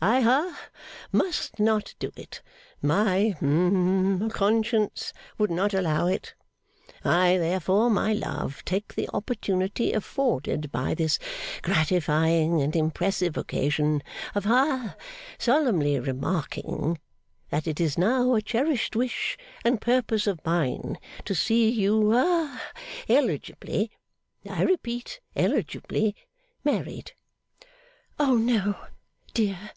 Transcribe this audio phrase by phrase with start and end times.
[0.00, 0.60] I ha
[1.10, 2.40] must not do it.
[2.80, 6.34] My hum conscience would not allow it.
[7.02, 11.18] I therefore, my love, take the opportunity afforded by this
[11.62, 14.04] gratifying and impressive occasion
[14.36, 14.94] of ha
[15.36, 17.00] solemnly remarking,
[17.50, 22.62] that it is now a cherished wish and purpose of mine to see you ha
[23.08, 23.90] eligibly
[24.48, 26.14] (I repeat eligibly)
[26.62, 27.14] married.'
[28.16, 28.76] 'Oh no,
[29.34, 29.70] dear!